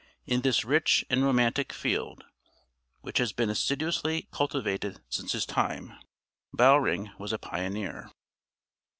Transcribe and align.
In 0.25 0.41
this 0.41 0.65
rich 0.65 1.05
and 1.11 1.23
romantic 1.23 1.71
field, 1.71 2.23
which 3.01 3.19
has 3.19 3.33
been 3.33 3.51
assiduously 3.51 4.27
cultivated 4.31 4.99
since 5.09 5.33
his 5.33 5.45
time, 5.45 5.93
Bowring 6.51 7.11
was 7.19 7.31
a 7.31 7.37
pioneer. 7.37 8.09